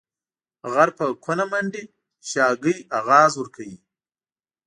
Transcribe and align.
غر 0.71 0.89
په 0.97 1.05
کونه 1.23 1.45
منډي، 1.51 1.83
شاگى 2.29 2.75
اغاز 2.99 3.31
ورکوي. 3.37 3.77